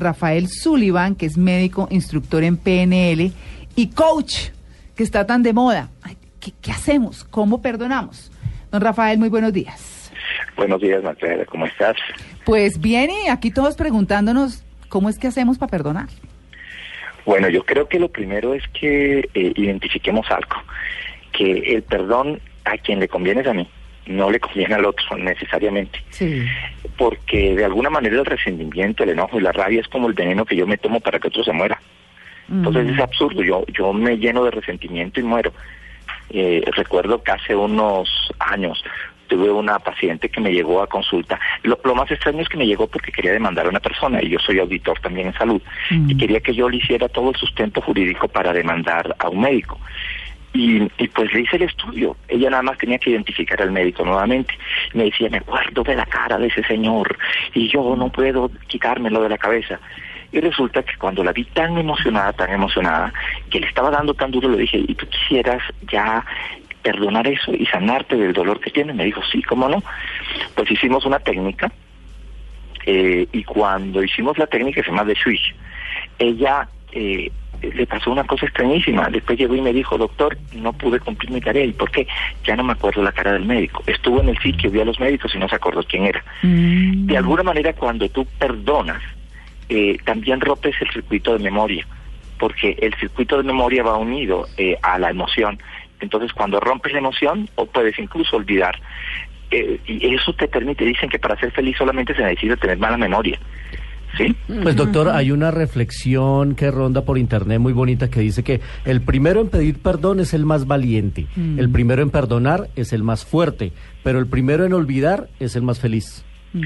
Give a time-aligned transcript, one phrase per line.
[0.00, 3.32] Rafael Sullivan, que es médico, instructor en PNL
[3.74, 4.50] y coach,
[4.94, 5.88] que está tan de moda.
[6.38, 7.24] ¿qué, ¿Qué, hacemos?
[7.24, 8.30] ¿Cómo perdonamos?
[8.70, 10.12] Don Rafael, muy buenos días.
[10.56, 11.96] Buenos días, Marcela, ¿cómo estás?
[12.44, 16.06] Pues bien, y aquí todos preguntándonos, ¿cómo es que hacemos para perdonar?
[17.26, 20.62] Bueno, yo creo que lo primero es que eh, identifiquemos algo,
[21.32, 23.68] que el perdón a quien le conviene es a mí
[24.08, 26.02] no le conviene al otro necesariamente.
[26.10, 26.44] Sí.
[26.96, 30.44] Porque de alguna manera el resentimiento, el enojo y la rabia es como el veneno
[30.44, 31.80] que yo me tomo para que otro se muera.
[32.50, 32.90] Entonces Mm.
[32.94, 35.52] es absurdo, yo, yo me lleno de resentimiento y muero.
[36.30, 38.82] Eh, recuerdo que hace unos años
[39.28, 41.38] tuve una paciente que me llegó a consulta.
[41.62, 44.30] Lo, lo, más extraño es que me llegó porque quería demandar a una persona y
[44.30, 46.10] yo soy auditor también en salud Mm.
[46.10, 49.78] y quería que yo le hiciera todo el sustento jurídico para demandar a un médico.
[50.58, 52.16] Y, y, pues le hice el estudio.
[52.26, 54.52] Ella nada más tenía que identificar al médico nuevamente.
[54.92, 57.16] Me decía, me acuerdo de la cara de ese señor
[57.54, 59.78] y yo no puedo quitármelo de la cabeza.
[60.32, 63.12] Y resulta que cuando la vi tan emocionada, tan emocionada,
[63.50, 66.24] que le estaba dando tan duro, le dije, ¿y tú quisieras ya
[66.82, 68.96] perdonar eso y sanarte del dolor que tienes?
[68.96, 69.80] Me dijo, sí, ¿cómo no?
[70.56, 71.70] Pues hicimos una técnica
[72.84, 75.54] eh, y cuando hicimos la técnica se llama de switch,
[76.18, 76.68] ella...
[76.90, 77.30] Eh,
[77.62, 79.08] le pasó una cosa extrañísima.
[79.10, 81.64] Después llegó y me dijo, doctor, no pude cumplir mi tarea.
[81.64, 82.06] ¿Y por qué?
[82.44, 83.82] Ya no me acuerdo la cara del médico.
[83.86, 86.24] Estuvo en el sitio, vio a los médicos y no se acordó quién era.
[86.42, 87.06] Mm.
[87.06, 89.02] De alguna manera, cuando tú perdonas,
[89.68, 91.86] eh, también rompes el circuito de memoria,
[92.38, 95.58] porque el circuito de memoria va unido eh, a la emoción.
[96.00, 98.80] Entonces, cuando rompes la emoción, o puedes incluso olvidar.
[99.50, 102.96] Eh, y eso te permite, dicen que para ser feliz solamente se necesita tener mala
[102.96, 103.38] memoria.
[104.18, 104.34] ¿Sí?
[104.62, 109.00] Pues doctor, hay una reflexión que ronda por internet muy bonita que dice que el
[109.00, 111.58] primero en pedir perdón es el más valiente, Mm.
[111.60, 115.62] el primero en perdonar es el más fuerte, pero el primero en olvidar es el
[115.62, 116.24] más feliz.
[116.52, 116.62] Mm.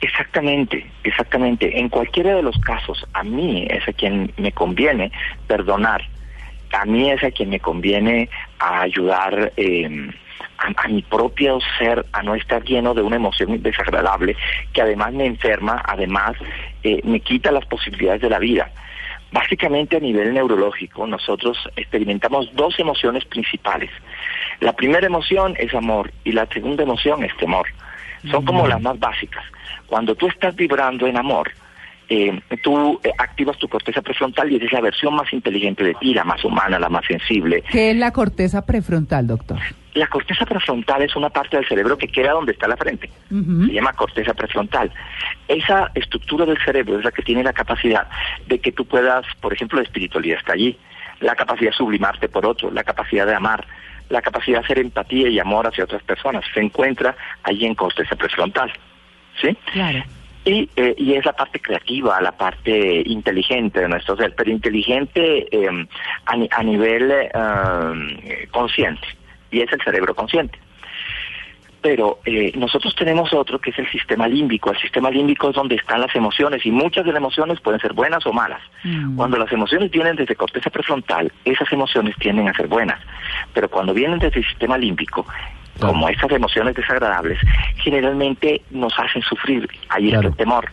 [0.00, 1.78] Exactamente, exactamente.
[1.80, 5.10] En cualquiera de los casos, a mí es a quien me conviene
[5.48, 6.02] perdonar,
[6.78, 8.28] a mí es a quien me conviene
[8.60, 10.10] ayudar eh,
[10.58, 14.36] a, a, mi propio ser a no estar lleno de una emoción desagradable
[14.72, 16.32] que además me enferma, además
[16.82, 18.70] eh, me quita las posibilidades de la vida.
[19.32, 23.90] Básicamente a nivel neurológico nosotros experimentamos dos emociones principales.
[24.60, 27.66] La primera emoción es amor y la segunda emoción es temor.
[28.30, 29.44] Son como las más básicas.
[29.86, 31.52] Cuando tú estás vibrando en amor,
[32.08, 35.94] eh, tú eh, activas tu corteza prefrontal y esa es la versión más inteligente de
[35.94, 37.62] ti, la más humana, la más sensible.
[37.70, 39.58] ¿Qué es la corteza prefrontal, doctor?
[39.96, 43.08] La corteza prefrontal es una parte del cerebro que queda donde está la frente.
[43.30, 43.66] Uh -huh.
[43.66, 44.92] Se llama corteza prefrontal.
[45.48, 48.06] Esa estructura del cerebro es la que tiene la capacidad
[48.46, 50.76] de que tú puedas, por ejemplo, la espiritualidad está allí,
[51.20, 53.66] la capacidad de sublimarte por otro, la capacidad de amar,
[54.10, 56.44] la capacidad de hacer empatía y amor hacia otras personas.
[56.52, 58.70] Se encuentra allí en corteza prefrontal.
[59.40, 59.56] ¿Sí?
[59.72, 60.02] Claro.
[60.44, 65.48] Y, eh, y, es la parte creativa, la parte inteligente de nuestro ser, pero inteligente
[65.50, 65.86] eh,
[66.26, 69.08] a, a, nivel eh, consciente,
[69.50, 70.58] y es el cerebro consciente.
[71.82, 74.70] Pero eh, nosotros tenemos otro que es el sistema límbico.
[74.70, 77.92] El sistema límbico es donde están las emociones y muchas de las emociones pueden ser
[77.92, 78.60] buenas o malas.
[78.82, 79.16] Mm.
[79.16, 83.00] Cuando las emociones vienen desde corteza prefrontal, esas emociones tienden a ser buenas.
[83.52, 85.26] Pero cuando vienen desde el sistema límbico,
[85.78, 85.92] Claro.
[85.92, 87.38] como estas emociones desagradables,
[87.76, 89.68] generalmente nos hacen sufrir.
[89.90, 90.20] Ahí claro.
[90.20, 90.72] está el temor.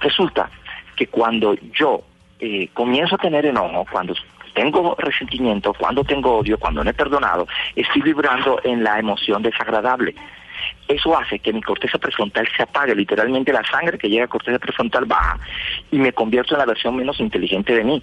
[0.00, 0.50] Resulta
[0.96, 2.02] que cuando yo
[2.40, 4.14] eh, comienzo a tener enojo, cuando
[4.54, 10.14] tengo resentimiento, cuando tengo odio, cuando no he perdonado, estoy vibrando en la emoción desagradable.
[10.88, 14.58] Eso hace que mi corteza prefrontal se apague, literalmente la sangre que llega a corteza
[14.58, 15.38] prefrontal baja
[15.90, 18.02] y me convierto en la versión menos inteligente de mí.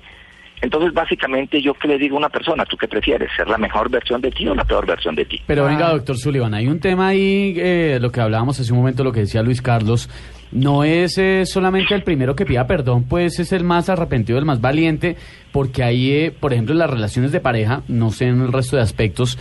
[0.61, 3.29] Entonces, básicamente, yo que le digo a una persona, ¿tú qué prefieres?
[3.35, 5.39] ¿Ser la mejor versión de ti o la peor versión de ti?
[5.45, 9.03] Pero venga, doctor Sullivan, hay un tema ahí, eh, lo que hablábamos hace un momento,
[9.03, 10.09] lo que decía Luis Carlos,
[10.51, 14.45] no es eh, solamente el primero que pida perdón, pues es el más arrepentido, el
[14.45, 15.17] más valiente,
[15.51, 18.75] porque ahí, eh, por ejemplo, en las relaciones de pareja, no sé en el resto
[18.75, 19.37] de aspectos,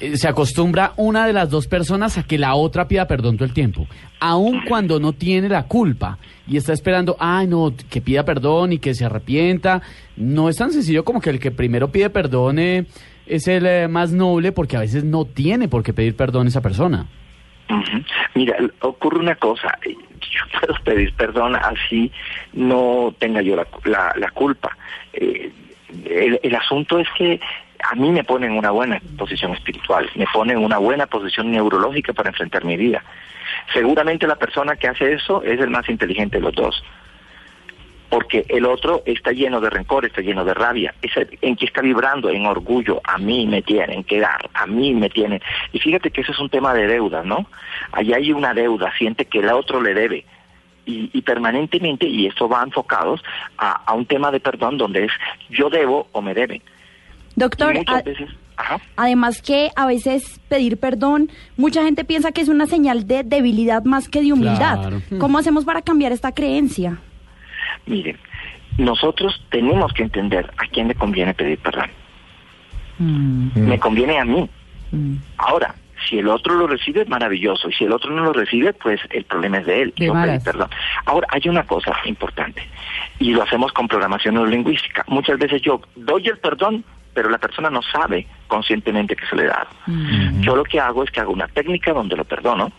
[0.00, 3.46] eh, se acostumbra una de las dos personas a que la otra pida perdón todo
[3.46, 3.86] el tiempo,
[4.20, 8.78] aun cuando no tiene la culpa y está esperando, ay no, que pida perdón y
[8.78, 9.80] que se arrepienta.
[10.16, 12.86] No es tan sencillo como que el que primero pide perdón eh,
[13.26, 17.06] es el más noble porque a veces no tiene por qué pedir perdón esa persona.
[18.34, 19.78] Mira, ocurre una cosa,
[20.30, 22.10] yo puedo pedir perdón así
[22.52, 24.76] no tenga yo la, la, culpa.
[25.12, 25.50] Eh,
[26.04, 27.40] el, el asunto es que
[27.82, 31.50] a mí me pone en una buena posición espiritual, me pone en una buena posición
[31.50, 33.02] neurológica para enfrentar mi vida.
[33.72, 36.82] Seguramente la persona que hace eso es el más inteligente de los dos.
[38.12, 40.94] Porque el otro está lleno de rencor, está lleno de rabia.
[41.00, 43.00] Es en que está vibrando, en orgullo.
[43.04, 45.40] A mí me tienen que dar, a mí me tienen.
[45.72, 47.46] Y fíjate que eso es un tema de deuda, ¿no?
[47.90, 50.26] Allá hay una deuda, siente que el otro le debe.
[50.84, 53.22] y, y permanentemente, y esto va enfocados
[53.56, 55.12] a, a un tema de perdón donde es
[55.48, 56.60] yo debo o me deben.
[57.36, 58.78] Doctor, a- veces, ajá.
[58.96, 63.84] además que a veces pedir perdón, mucha gente piensa que es una señal de debilidad
[63.84, 64.80] más que de humildad.
[64.80, 65.02] Claro.
[65.18, 66.98] ¿Cómo hacemos para cambiar esta creencia?
[67.86, 68.18] Miren,
[68.78, 71.90] nosotros tenemos que entender a quién le conviene pedir perdón.
[72.98, 74.48] Mm, Me conviene a mí.
[74.92, 75.14] mm.
[75.38, 75.74] Ahora,
[76.08, 77.68] si el otro lo recibe, maravilloso.
[77.68, 79.94] Y si el otro no lo recibe, pues el problema es de él.
[79.96, 80.68] Yo pedí perdón.
[81.06, 82.62] Ahora, hay una cosa importante.
[83.18, 85.04] Y lo hacemos con programación neurolingüística.
[85.08, 86.84] Muchas veces yo doy el perdón,
[87.14, 89.66] pero la persona no sabe conscientemente que se le da.
[90.40, 92.72] Yo lo que hago es que hago una técnica donde lo perdono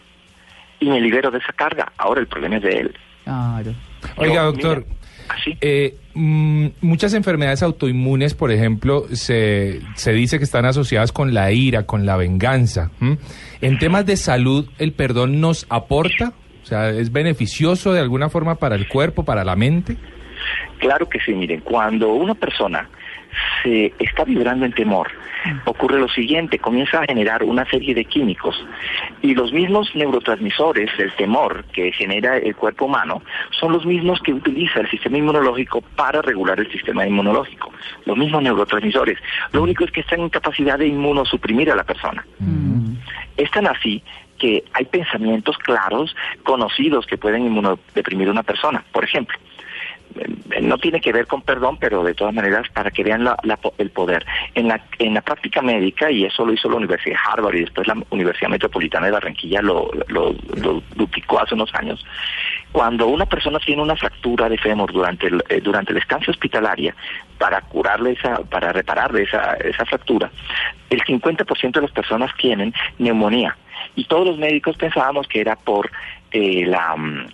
[0.80, 1.92] y me libero de esa carga.
[1.98, 2.98] Ahora el problema es de él.
[3.24, 3.74] Claro.
[4.18, 4.98] Oiga, doctor, mira,
[5.30, 5.58] así.
[5.62, 11.52] eh, mm, muchas enfermedades autoinmunes, por ejemplo, se, se dice que están asociadas con la
[11.52, 12.92] ira, con la venganza.
[13.62, 16.34] En temas de salud, ¿el perdón nos aporta?
[16.64, 19.98] O sea, ¿es beneficioso de alguna forma para el cuerpo, para la mente?
[20.80, 22.90] Claro que sí, miren, cuando una persona
[23.64, 25.08] se está vibrando en temor,
[25.66, 28.56] ocurre lo siguiente, comienza a generar una serie de químicos
[29.22, 34.34] y los mismos neurotransmisores del temor que genera el cuerpo humano son los mismos que
[34.34, 37.72] utiliza el sistema inmunológico para regular el sistema inmunológico,
[38.06, 39.18] los mismos neurotransmisores.
[39.52, 42.26] Lo único es que están en capacidad de inmunosuprimir a la persona.
[42.40, 42.94] Mm.
[43.38, 44.04] Es tan así
[44.38, 48.84] que hay pensamientos claros, conocidos, que pueden inmunodeprimir a una persona.
[48.92, 49.38] Por ejemplo,
[50.62, 53.38] no tiene que ver con perdón, pero de todas maneras para que vean la-
[53.78, 54.26] el poder.
[54.56, 57.96] En la, práctica médica, y eso lo hizo la Universidad de Harvard y después la
[58.10, 59.90] Universidad Metropolitana de Barranquilla lo
[60.96, 62.04] duplicó hace unos años,
[62.74, 66.96] cuando una persona tiene una fractura de fémur durante el, eh, durante la estancia hospitalaria,
[67.38, 70.32] para curarle esa, para repararle esa, esa fractura,
[70.90, 73.56] el 50% de las personas tienen neumonía.
[73.96, 75.92] Y todos los médicos pensábamos que era por
[76.32, 77.28] eh, la mm,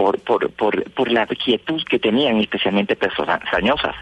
[0.00, 3.94] por, por, por, por la quietud que tenían, especialmente personas añosas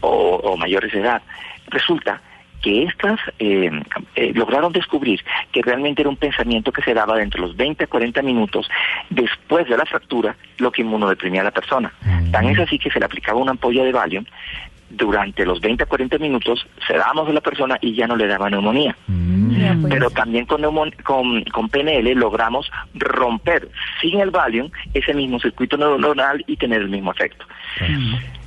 [0.00, 1.22] o, o mayores de edad.
[1.68, 2.20] Resulta
[2.60, 3.70] que estas eh,
[4.16, 5.20] eh, lograron descubrir
[5.52, 8.68] que realmente era un pensamiento que se daba dentro de los 20 a 40 minutos
[9.08, 11.92] después de la fractura, lo que inmunodeprimía a la persona.
[12.32, 14.24] Tan es así que se le aplicaba una ampolla de Valium
[14.90, 18.26] durante los 20 a 40 minutos, se dábamos a la persona y ya no le
[18.26, 18.96] daba neumonía.
[19.50, 19.92] Ya, pues.
[19.94, 23.68] Pero también con, neumon- con, con PNL logramos romper
[24.00, 27.44] sin el Valium ese mismo circuito neuronal y tener el mismo efecto.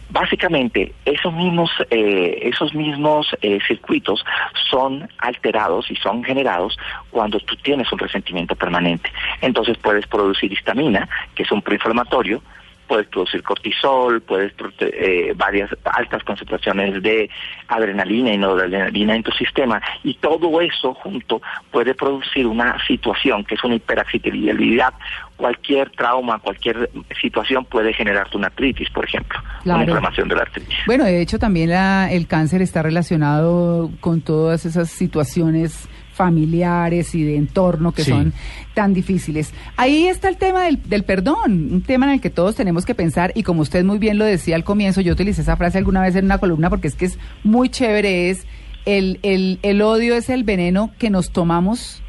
[0.10, 4.24] Básicamente, esos mismos, eh, esos mismos eh, circuitos
[4.70, 6.78] son alterados y son generados
[7.10, 9.12] cuando tú tienes un resentimiento permanente.
[9.42, 12.44] Entonces puedes producir histamina, que es un proinflamatorio,
[12.88, 17.30] puedes producir cortisol, puedes eh, varias altas concentraciones de
[17.68, 21.42] adrenalina y noradrenalina en tu sistema y todo eso junto
[21.72, 24.94] puede producir una situación que es una hiperactividad.
[25.38, 26.90] Cualquier trauma, cualquier
[27.20, 29.78] situación puede generarte una artritis, por ejemplo, Claro.
[29.82, 30.78] una inflamación de la artritis.
[30.86, 37.24] Bueno, de hecho también la- el cáncer está relacionado con todas esas situaciones familiares y
[37.24, 38.12] de entorno que Sí.
[38.12, 38.34] son
[38.74, 39.54] tan difíciles.
[39.78, 42.96] Ahí está el tema del, del perdón, un tema en el que todos tenemos que
[42.96, 46.02] pensar y como usted muy bien lo decía al comienzo, yo utilicé esa frase alguna
[46.02, 48.46] vez en una columna porque es que es muy chévere, es
[48.86, 52.02] el, el, el odio es el veneno que nos tomamos.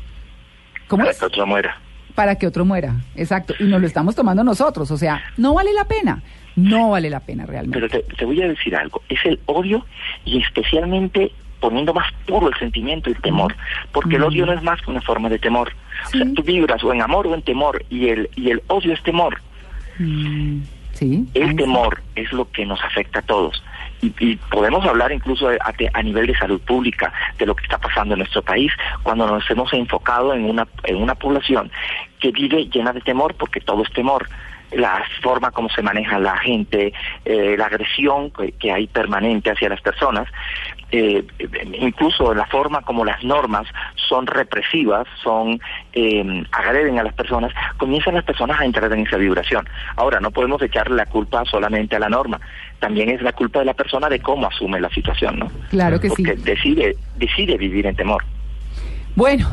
[0.89, 1.19] ¿Cómo para es?
[1.19, 1.77] que otro muera.
[2.15, 2.97] para que otro muera.
[3.17, 3.55] Exacto.
[3.59, 4.91] Y nos lo estamos tomando nosotros.
[4.91, 6.23] O sea, no vale la pena.
[6.57, 7.79] No vale la pena realmente.
[7.89, 9.85] Pero te, te voy a decir algo, es el odio
[10.25, 11.33] y especialmente
[11.65, 13.57] poniendo más puro el sentimiento y el temor,
[13.91, 15.73] porque el odio no es más que una forma de temor.
[16.05, 18.93] O sea, tú vibras o en amor o en temor y el, y el odio
[18.93, 19.41] es temor.
[19.99, 20.61] Mm,
[20.93, 21.27] sí.
[21.33, 23.65] El temor es lo que nos afecta a todos.
[24.03, 25.57] Y, y podemos hablar incluso a,
[25.95, 28.71] a nivel de salud pública de lo que está pasando en nuestro país
[29.03, 31.73] cuando nos hemos enfocado en una, en una población
[32.21, 34.29] que vive llena de temor porque todo es temor.
[34.77, 36.93] La forma como se maneja la gente,
[37.25, 40.29] eh, la agresión que, que hay permanente hacia las personas,
[40.97, 41.27] eh,
[41.81, 43.67] incluso la forma como las normas
[44.09, 45.61] son represivas, son
[45.93, 49.69] eh, agreden a las personas, comienzan las personas a entrar en esa vibración.
[49.97, 52.41] Ahora, no podemos echarle la culpa solamente a la norma,
[52.79, 55.51] también es la culpa de la persona de cómo asume la situación, ¿no?
[55.71, 56.23] Claro que sí.
[56.23, 58.23] Porque decide, decide vivir en temor.
[59.17, 59.49] Bueno,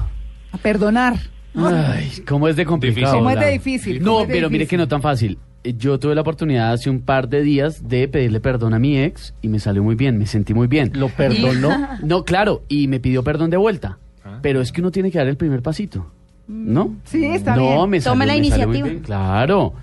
[0.54, 1.16] a perdonar.
[1.56, 3.16] Ay, ¿cómo es de complicado?
[3.18, 4.02] ¿Cómo es de difícil?
[4.04, 5.38] ¿Cómo No, pero mire que no tan fácil.
[5.64, 8.98] Eh, Yo tuve la oportunidad hace un par de días de pedirle perdón a mi
[9.00, 10.92] ex y me salió muy bien, me sentí muy bien.
[10.96, 11.88] ¿Lo perdonó?
[12.04, 13.98] No, claro, y me pidió perdón de vuelta.
[14.24, 14.40] Ah.
[14.42, 16.08] Pero es que uno tiene que dar el primer pasito.
[16.48, 16.96] ¿No?
[17.06, 17.90] Sí, está no, bien.
[17.92, 18.88] me salió, Tome la me salió muy iniciativa.
[18.90, 19.74] bien, Claro.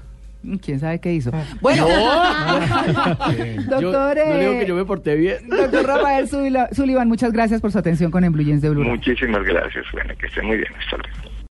[0.42, 1.30] Mm, ¿Quién sabe qué hizo?
[1.60, 5.48] Bueno, Yo doctor, no le digo que yo me porté bien.
[5.48, 6.28] doctor Rafael
[6.72, 8.84] Sullivan, muchas gracias por su atención con En Blue Jeans de Blue.
[8.84, 10.68] Muchísimas gracias, bueno, que esté muy bien.
[10.78, 11.27] Hasta luego.